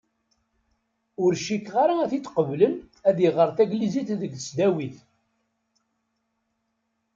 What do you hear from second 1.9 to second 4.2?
ad t-id-qeblen ad iɣer taglizit